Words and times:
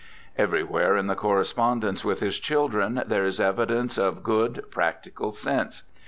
Everywhere 0.35 0.97
in 0.97 1.05
the 1.05 1.13
cor 1.13 1.37
respondence 1.39 2.03
with 2.03 2.21
his 2.21 2.39
children 2.39 3.03
there 3.05 3.23
is 3.23 3.39
evidence 3.39 3.99
of 3.99 4.23
good, 4.23 4.65
practical 4.71 5.31
sense. 5.31 5.83